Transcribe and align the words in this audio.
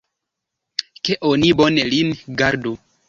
Ke 1.09 1.13
oni 1.31 1.49
bone 1.59 1.83
lin 1.91 2.09
gardu! 2.41 2.73